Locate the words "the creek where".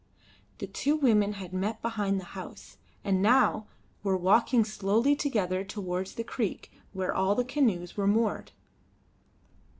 6.15-7.13